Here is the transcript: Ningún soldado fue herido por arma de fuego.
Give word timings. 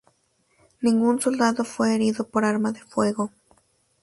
Ningún 0.81 1.21
soldado 1.21 1.63
fue 1.63 1.93
herido 1.93 2.27
por 2.27 2.43
arma 2.43 2.71
de 2.71 2.81
fuego. 2.81 3.29